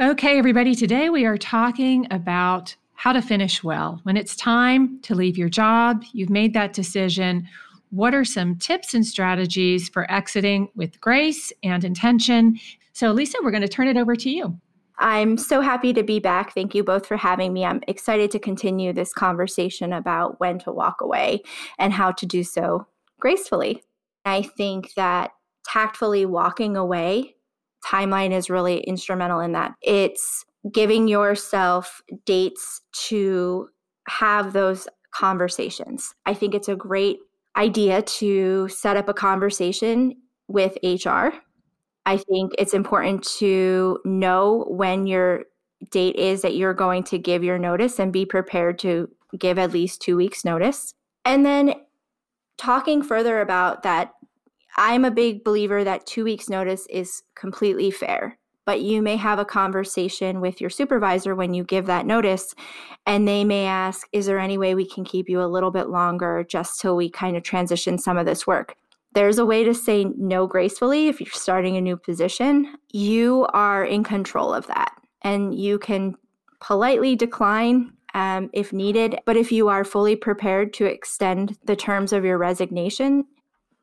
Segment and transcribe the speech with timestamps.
[0.00, 3.98] Okay, everybody, today we are talking about how to finish well.
[4.04, 7.48] When it's time to leave your job, you've made that decision.
[7.90, 12.60] What are some tips and strategies for exiting with grace and intention?
[12.92, 14.56] So, Lisa, we're going to turn it over to you.
[15.00, 16.54] I'm so happy to be back.
[16.54, 17.64] Thank you both for having me.
[17.64, 21.42] I'm excited to continue this conversation about when to walk away
[21.76, 22.86] and how to do so
[23.18, 23.82] gracefully.
[24.24, 25.32] I think that
[25.64, 27.34] tactfully walking away
[27.84, 29.72] timeline is really instrumental in that.
[29.82, 33.68] It's giving yourself dates to
[34.08, 36.14] have those conversations.
[36.26, 37.18] I think it's a great
[37.56, 40.14] idea to set up a conversation
[40.48, 41.28] with HR.
[42.06, 45.44] I think it's important to know when your
[45.90, 49.72] date is that you're going to give your notice and be prepared to give at
[49.72, 50.94] least two weeks' notice.
[51.24, 51.74] And then
[52.56, 54.12] talking further about that
[54.78, 58.38] I'm a big believer that two weeks' notice is completely fair.
[58.64, 62.54] But you may have a conversation with your supervisor when you give that notice,
[63.06, 65.88] and they may ask, Is there any way we can keep you a little bit
[65.88, 68.76] longer just till we kind of transition some of this work?
[69.14, 72.76] There's a way to say no gracefully if you're starting a new position.
[72.92, 74.92] You are in control of that,
[75.22, 76.14] and you can
[76.60, 79.18] politely decline um, if needed.
[79.24, 83.24] But if you are fully prepared to extend the terms of your resignation,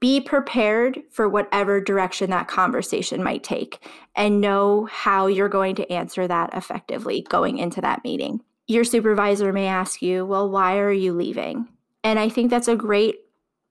[0.05, 3.83] be prepared for whatever direction that conversation might take
[4.15, 8.39] and know how you're going to answer that effectively going into that meeting.
[8.67, 11.67] Your supervisor may ask you, Well, why are you leaving?
[12.03, 13.15] And I think that's a great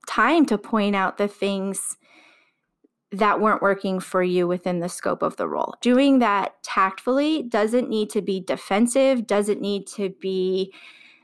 [0.08, 1.98] time to point out the things
[3.12, 5.76] that weren't working for you within the scope of the role.
[5.82, 10.74] Doing that tactfully doesn't need to be defensive, doesn't need to be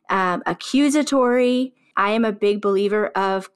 [0.08, 1.74] um, accusatory.
[1.96, 3.50] I am a big believer of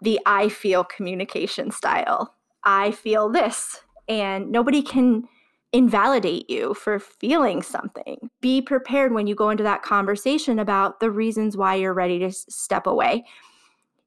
[0.00, 2.34] the I feel communication style.
[2.64, 5.24] I feel this, and nobody can
[5.72, 8.30] invalidate you for feeling something.
[8.40, 12.32] Be prepared when you go into that conversation about the reasons why you're ready to
[12.32, 13.24] step away.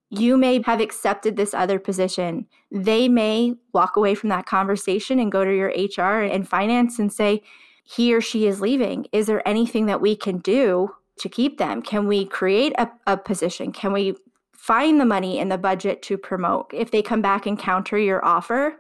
[0.09, 2.47] You may have accepted this other position.
[2.71, 7.13] They may walk away from that conversation and go to your HR and finance and
[7.13, 7.43] say,
[7.83, 9.05] he or she is leaving.
[9.11, 11.81] Is there anything that we can do to keep them?
[11.81, 13.71] Can we create a, a position?
[13.71, 14.15] Can we
[14.61, 16.69] find the money in the budget to promote.
[16.71, 18.75] If they come back and counter your offer,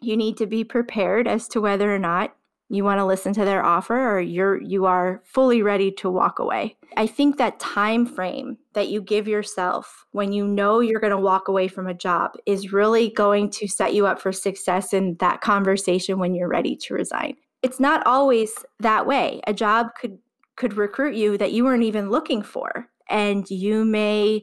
[0.00, 2.34] you need to be prepared as to whether or not
[2.68, 6.40] you want to listen to their offer or you're you are fully ready to walk
[6.40, 6.76] away.
[6.96, 11.16] I think that time frame that you give yourself when you know you're going to
[11.16, 15.14] walk away from a job is really going to set you up for success in
[15.20, 17.36] that conversation when you're ready to resign.
[17.62, 19.42] It's not always that way.
[19.46, 20.18] A job could
[20.56, 24.42] could recruit you that you weren't even looking for and you may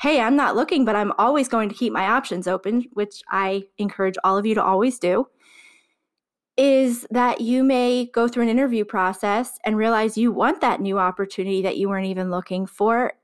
[0.00, 3.64] hey, I'm not looking, but I'm always going to keep my options open, which I
[3.78, 5.26] encourage all of you to always do,
[6.56, 10.98] is that you may go through an interview process and realize you want that new
[10.98, 13.14] opportunity that you weren't even looking for.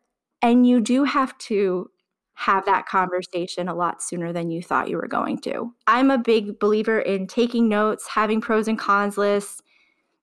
[0.42, 1.90] And you do have to
[2.34, 5.74] have that conversation a lot sooner than you thought you were going to.
[5.86, 9.60] I'm a big believer in taking notes, having pros and cons lists,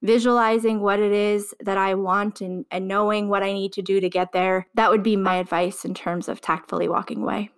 [0.01, 3.99] visualizing what it is that I want and, and knowing what I need to do
[3.99, 4.67] to get there.
[4.75, 7.49] That would be my advice in terms of tactfully walking away.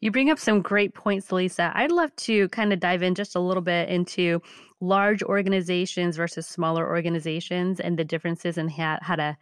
[0.00, 1.72] You bring up some great points, Lisa.
[1.74, 4.40] I'd love to kind of dive in just a little bit into
[4.80, 9.36] large organizations versus smaller organizations and the differences in how, how to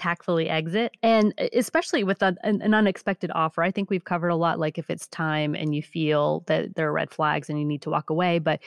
[0.00, 4.34] tactfully exit and especially with a, an, an, unexpected offer i think we've covered a
[4.34, 7.66] lot like if it's time and you feel that there are red flags and you
[7.66, 8.60] need to walk away but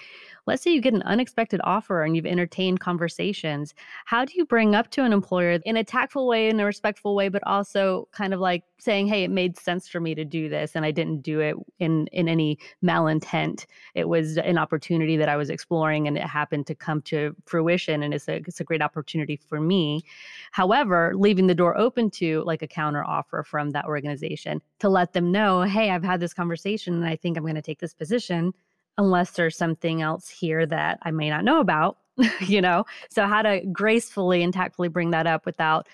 [0.45, 3.74] let's say you get an unexpected offer and you've entertained conversations
[4.06, 7.15] how do you bring up to an employer in a tactful way in a respectful
[7.15, 10.50] way but also kind of like saying, "Hey, it made sense for me to do
[10.50, 13.65] this, and I didn't do it in in any malintent.
[13.95, 18.03] It was an opportunity that I was exploring, and it happened to come to fruition,
[18.03, 20.03] and it's a it's a great opportunity for me."
[20.51, 25.13] However, leaving the door open to like a counter offer from that organization to let
[25.13, 27.94] them know, "Hey, I've had this conversation, and I think I'm going to take this
[27.94, 28.53] position."
[29.00, 31.97] Unless there's something else here that I may not know about,
[32.41, 32.85] you know?
[33.09, 35.88] So, how to gracefully and tactfully bring that up without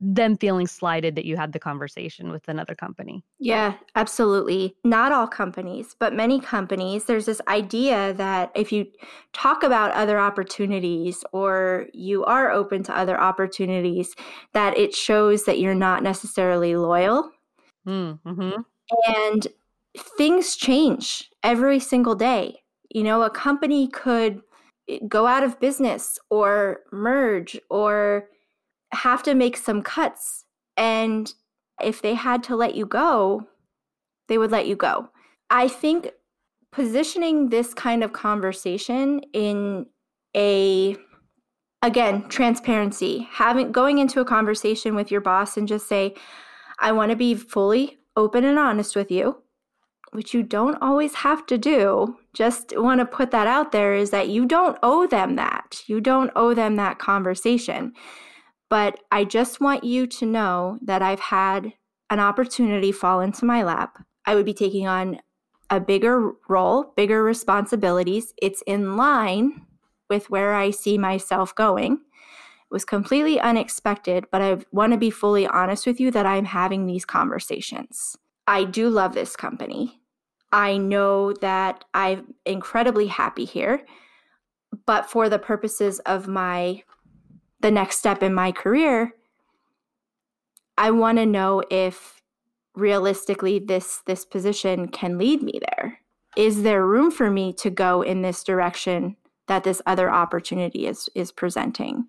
[0.00, 3.22] them feeling slighted that you had the conversation with another company.
[3.38, 4.74] Yeah, absolutely.
[4.82, 8.86] Not all companies, but many companies, there's this idea that if you
[9.34, 14.14] talk about other opportunities or you are open to other opportunities,
[14.54, 17.30] that it shows that you're not necessarily loyal.
[17.86, 18.62] Mm-hmm.
[19.06, 19.46] And
[20.16, 22.62] things change every single day.
[22.88, 24.40] You know, a company could
[24.88, 28.28] eh, go out of business or merge or
[28.92, 30.44] have to make some cuts.
[30.76, 31.32] And
[31.82, 33.46] if they had to let you go,
[34.28, 35.08] they would let you go.
[35.50, 36.10] I think
[36.72, 39.86] positioning this kind of conversation in
[40.36, 40.96] a
[41.82, 46.14] again transparency having going into a conversation with your boss and just say
[46.78, 49.42] i want to be fully open and honest with you
[50.12, 54.10] which you don't always have to do just want to put that out there is
[54.10, 57.92] that you don't owe them that you don't owe them that conversation
[58.70, 61.74] but I just want you to know that I've had
[62.08, 64.02] an opportunity fall into my lap.
[64.24, 65.20] I would be taking on
[65.68, 68.32] a bigger role, bigger responsibilities.
[68.40, 69.66] It's in line
[70.08, 71.92] with where I see myself going.
[71.92, 76.44] It was completely unexpected, but I want to be fully honest with you that I'm
[76.44, 78.16] having these conversations.
[78.46, 80.00] I do love this company.
[80.52, 83.84] I know that I'm incredibly happy here,
[84.86, 86.82] but for the purposes of my
[87.60, 89.14] the next step in my career,
[90.78, 92.22] I want to know if
[92.74, 96.00] realistically this this position can lead me there.
[96.36, 99.16] Is there room for me to go in this direction
[99.46, 102.06] that this other opportunity is is presenting?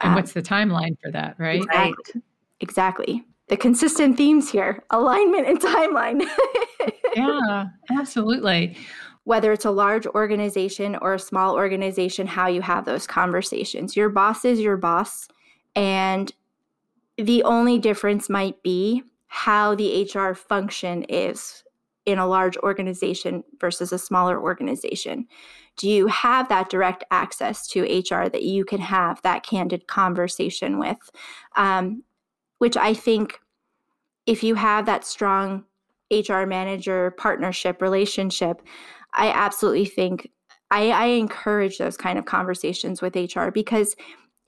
[0.00, 1.62] And um, what's the timeline for that, right?
[1.62, 2.22] Exactly.
[2.60, 3.24] exactly.
[3.48, 6.24] The consistent themes here, alignment and timeline.
[7.14, 8.76] yeah, absolutely
[9.24, 13.96] whether it's a large organization or a small organization, how you have those conversations.
[13.96, 15.28] Your boss is your boss.
[15.74, 16.32] And
[17.16, 21.64] the only difference might be how the HR function is
[22.06, 25.26] in a large organization versus a smaller organization.
[25.76, 30.78] Do you have that direct access to HR that you can have that candid conversation
[30.78, 30.98] with?
[31.56, 32.02] Um,
[32.58, 33.40] which I think
[34.26, 35.64] if you have that strong
[36.10, 38.62] HR manager partnership relationship,
[39.14, 40.30] I absolutely think
[40.70, 43.94] I, I encourage those kind of conversations with HR because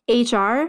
[0.09, 0.67] HR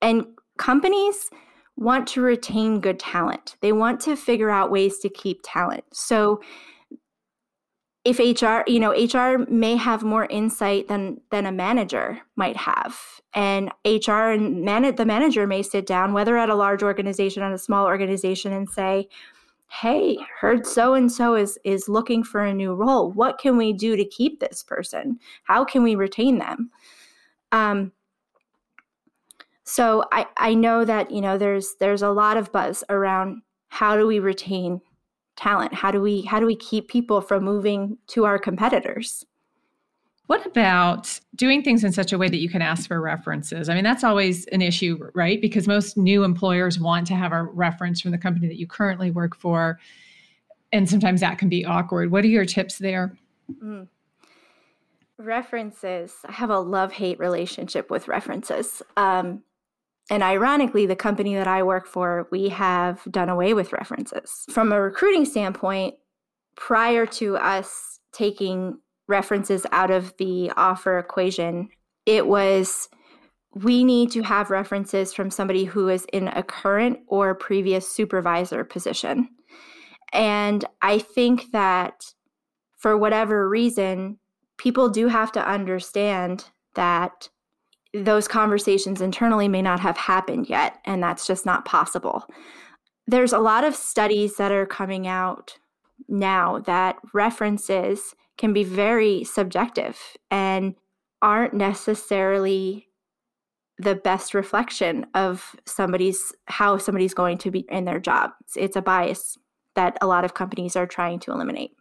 [0.00, 0.24] and
[0.58, 1.30] companies
[1.76, 3.56] want to retain good talent.
[3.62, 5.84] They want to figure out ways to keep talent.
[5.92, 6.40] So
[8.04, 12.98] if HR, you know, HR may have more insight than than a manager might have.
[13.34, 17.52] And HR and man- the manager may sit down, whether at a large organization or
[17.52, 19.08] a small organization, and say,
[19.70, 23.12] hey heard so and so is is looking for a new role.
[23.12, 25.18] What can we do to keep this person?
[25.44, 26.70] How can we retain them?
[27.52, 27.92] Um
[29.64, 33.96] so i i know that you know there's there's a lot of buzz around how
[33.96, 34.80] do we retain
[35.36, 35.72] talent?
[35.72, 39.24] How do we how do we keep people from moving to our competitors
[40.30, 43.68] what about doing things in such a way that you can ask for references?
[43.68, 45.40] I mean, that's always an issue, right?
[45.40, 49.10] Because most new employers want to have a reference from the company that you currently
[49.10, 49.80] work for.
[50.70, 52.12] And sometimes that can be awkward.
[52.12, 53.18] What are your tips there?
[53.60, 53.88] Mm.
[55.18, 56.14] References.
[56.24, 58.82] I have a love hate relationship with references.
[58.96, 59.42] Um,
[60.10, 64.44] and ironically, the company that I work for, we have done away with references.
[64.48, 65.96] From a recruiting standpoint,
[66.54, 68.78] prior to us taking
[69.10, 71.68] references out of the offer equation,
[72.06, 72.88] it was
[73.54, 78.64] we need to have references from somebody who is in a current or previous supervisor
[78.64, 79.28] position.
[80.12, 82.04] And I think that
[82.78, 84.18] for whatever reason,
[84.56, 87.28] people do have to understand that
[87.92, 92.24] those conversations internally may not have happened yet, and that's just not possible.
[93.08, 95.58] There's a lot of studies that are coming out
[96.08, 100.74] now that references can be very subjective and
[101.20, 102.88] aren't necessarily
[103.78, 108.30] the best reflection of somebody's how somebody's going to be in their job.
[108.40, 109.36] It's, it's a bias
[109.74, 111.72] that a lot of companies are trying to eliminate.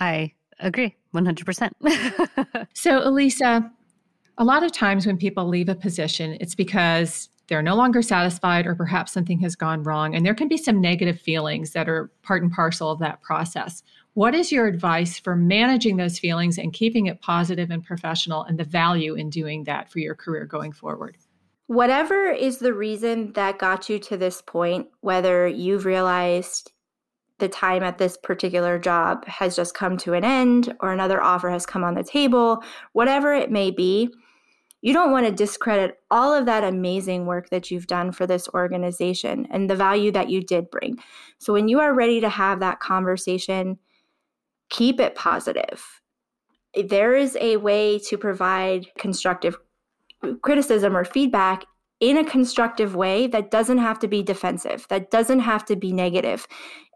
[0.00, 2.66] I agree 100%.
[2.74, 3.70] so, Elisa,
[4.38, 8.66] a lot of times when people leave a position, it's because they're no longer satisfied,
[8.66, 10.14] or perhaps something has gone wrong.
[10.14, 13.82] And there can be some negative feelings that are part and parcel of that process.
[14.14, 18.58] What is your advice for managing those feelings and keeping it positive and professional and
[18.58, 21.16] the value in doing that for your career going forward?
[21.68, 26.72] Whatever is the reason that got you to this point, whether you've realized
[27.38, 31.50] the time at this particular job has just come to an end or another offer
[31.50, 32.62] has come on the table,
[32.92, 34.10] whatever it may be,
[34.80, 38.48] you don't want to discredit all of that amazing work that you've done for this
[38.54, 40.98] organization and the value that you did bring.
[41.38, 43.78] So when you are ready to have that conversation,
[44.68, 45.84] keep it positive.
[46.74, 49.56] There is a way to provide constructive
[50.42, 51.64] criticism or feedback
[52.00, 55.92] in a constructive way that doesn't have to be defensive, that doesn't have to be
[55.92, 56.46] negative.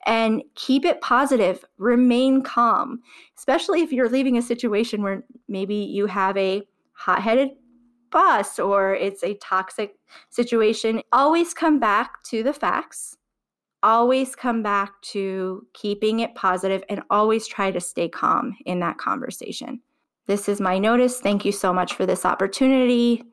[0.06, 3.00] And keep it positive, remain calm,
[3.36, 6.62] especially if you're leaving a situation where maybe you have a
[6.92, 7.50] hot headed
[8.12, 9.96] boss or it's a toxic
[10.30, 11.02] situation.
[11.12, 13.16] Always come back to the facts,
[13.82, 18.98] always come back to keeping it positive, and always try to stay calm in that
[18.98, 19.80] conversation.
[20.26, 21.18] This is my notice.
[21.18, 23.24] Thank you so much for this opportunity.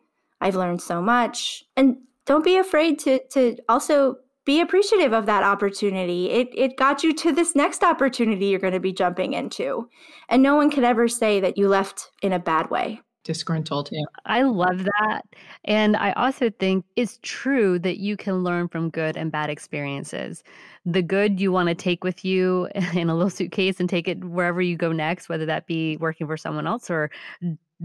[0.42, 1.64] I've learned so much.
[1.78, 6.32] And don't be afraid to to also be appreciative of that opportunity.
[6.32, 9.88] It it got you to this next opportunity you're going to be jumping into.
[10.30, 13.90] And no one could ever say that you left in a bad way disgruntled.
[13.92, 14.06] Yeah.
[14.26, 15.22] I love that.
[15.64, 20.44] And I also think it's true that you can learn from good and bad experiences.
[20.84, 24.26] The good you want to take with you in a little suitcase and take it
[24.26, 27.12] wherever you go next, whether that be working for someone else or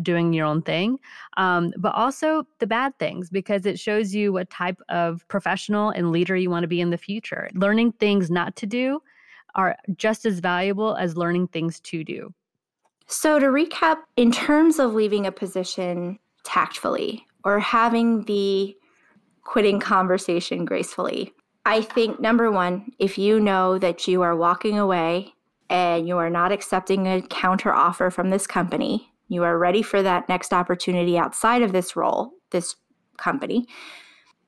[0.01, 0.99] doing your own thing,
[1.37, 6.11] um, but also the bad things because it shows you what type of professional and
[6.11, 7.51] leader you want to be in the future.
[7.53, 9.03] Learning things not to do
[9.57, 12.33] are just as valuable as learning things to do.
[13.07, 18.77] So, to recap, in terms of leaving a position tactfully or having the
[19.43, 21.33] quitting conversation gracefully,
[21.67, 25.35] I think number one, if you know that you are walking away
[25.71, 30.03] and you are not accepting a counter offer from this company, you are ready for
[30.03, 32.77] that next opportunity outside of this role, this
[33.17, 33.67] company,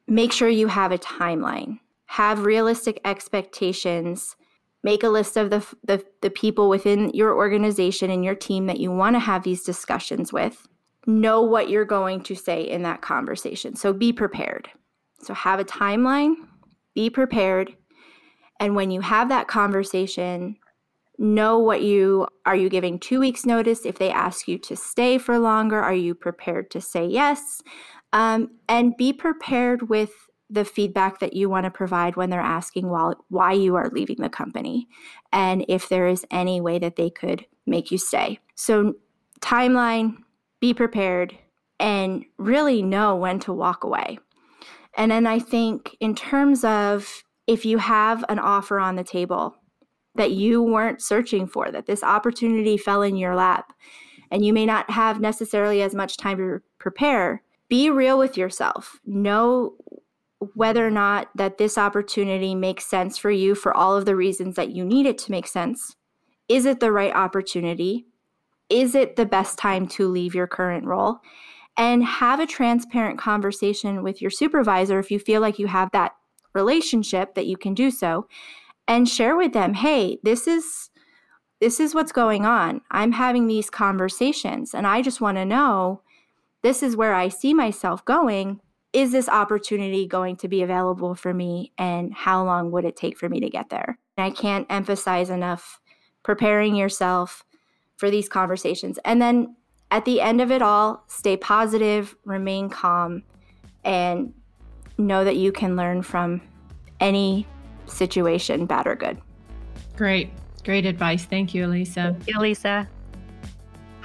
[0.06, 1.78] make sure you have a timeline.
[2.06, 4.36] Have realistic expectations
[4.86, 8.78] make a list of the, the, the people within your organization and your team that
[8.78, 10.68] you want to have these discussions with.
[11.08, 13.74] Know what you're going to say in that conversation.
[13.74, 14.70] So be prepared.
[15.20, 16.36] So have a timeline
[16.94, 17.74] be prepared.
[18.60, 20.56] And when you have that conversation
[21.18, 23.86] know what you are you giving two weeks notice?
[23.86, 27.62] If they ask you to stay for longer are you prepared to say yes?
[28.12, 30.12] Um, and be prepared with
[30.48, 34.18] the feedback that you want to provide when they're asking why, why you are leaving
[34.20, 34.86] the company
[35.32, 38.38] and if there is any way that they could make you stay.
[38.54, 38.94] So,
[39.40, 40.16] timeline,
[40.60, 41.36] be prepared,
[41.78, 44.18] and really know when to walk away.
[44.96, 49.56] And then I think, in terms of if you have an offer on the table
[50.14, 53.72] that you weren't searching for, that this opportunity fell in your lap,
[54.30, 58.98] and you may not have necessarily as much time to prepare, be real with yourself.
[59.04, 59.74] Know
[60.54, 64.56] whether or not that this opportunity makes sense for you for all of the reasons
[64.56, 65.96] that you need it to make sense.
[66.48, 68.06] Is it the right opportunity?
[68.68, 71.18] Is it the best time to leave your current role?
[71.78, 76.12] And have a transparent conversation with your supervisor if you feel like you have that
[76.54, 78.26] relationship that you can do so
[78.88, 80.90] and share with them, "Hey, this is
[81.60, 82.82] this is what's going on.
[82.90, 86.02] I'm having these conversations and I just want to know
[86.62, 88.60] this is where I see myself going
[88.96, 93.18] is this opportunity going to be available for me and how long would it take
[93.18, 93.98] for me to get there?
[94.16, 95.80] And I can't emphasize enough
[96.22, 97.44] preparing yourself
[97.98, 98.98] for these conversations.
[99.04, 99.54] And then
[99.90, 103.22] at the end of it all, stay positive, remain calm,
[103.84, 104.32] and
[104.96, 106.40] know that you can learn from
[106.98, 107.46] any
[107.84, 109.18] situation, bad or good.
[109.94, 110.30] Great.
[110.64, 111.26] Great advice.
[111.26, 112.16] Thank you, Elisa.
[112.18, 112.88] Thank you, Elisa.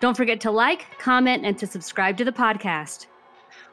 [0.00, 3.06] Don't forget to like, comment, and to subscribe to the podcast.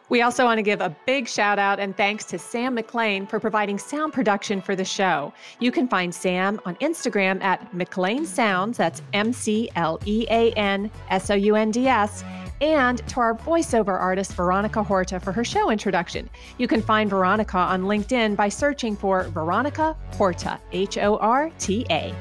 [0.09, 3.39] We also want to give a big shout out and thanks to Sam McLean for
[3.39, 5.33] providing sound production for the show.
[5.59, 10.51] You can find Sam on Instagram at McLean Sounds, that's M C L E A
[10.53, 12.23] N S O U N D S,
[12.61, 16.29] and to our voiceover artist, Veronica Horta, for her show introduction.
[16.57, 21.85] You can find Veronica on LinkedIn by searching for Veronica Horta, H O R T
[21.89, 22.13] A.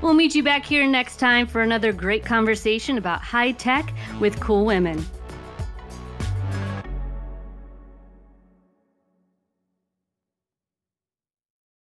[0.00, 4.38] We'll meet you back here next time for another great conversation about high tech with
[4.38, 5.04] cool women.